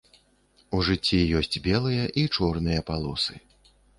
У 0.77 0.79
жыцці 0.87 1.19
ёсць 1.41 1.59
белыя 1.67 2.05
і 2.21 2.25
чорныя 2.37 2.79
палосы. 2.91 3.35